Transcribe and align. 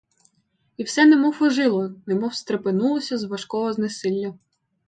І 0.77 0.83
все 0.83 1.05
немов 1.05 1.37
ожило, 1.43 1.91
немов 2.05 2.33
стрепенулося 2.35 3.17
з 3.17 3.23
важкого 3.23 3.73
знесилля. 3.73 4.33